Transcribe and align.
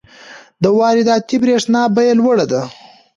د 0.63 0.65
وارداتي 0.79 1.37
برښنا 1.41 1.81
بیه 1.95 2.13
لوړه 2.19 2.45
ده. 2.51 2.61